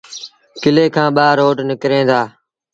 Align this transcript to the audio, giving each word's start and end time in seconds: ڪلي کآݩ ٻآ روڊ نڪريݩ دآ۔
ڪلي 0.61 0.85
کآݩ 0.95 1.13
ٻآ 1.15 1.27
روڊ 1.39 1.55
نڪريݩ 1.69 2.07
دآ۔ 2.09 2.21